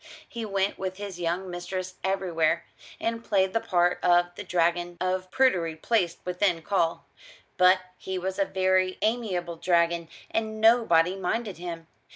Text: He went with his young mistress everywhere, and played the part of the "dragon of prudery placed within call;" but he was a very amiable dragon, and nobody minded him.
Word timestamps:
He 0.27 0.45
went 0.45 0.79
with 0.79 0.97
his 0.97 1.19
young 1.19 1.47
mistress 1.47 1.93
everywhere, 2.03 2.65
and 2.99 3.23
played 3.23 3.53
the 3.53 3.59
part 3.59 3.99
of 4.03 4.33
the 4.33 4.43
"dragon 4.43 4.97
of 4.99 5.29
prudery 5.29 5.75
placed 5.75 6.17
within 6.25 6.63
call;" 6.63 7.05
but 7.55 7.81
he 7.99 8.17
was 8.17 8.39
a 8.39 8.45
very 8.45 8.97
amiable 9.03 9.57
dragon, 9.57 10.09
and 10.31 10.59
nobody 10.59 11.15
minded 11.17 11.59
him. 11.59 11.85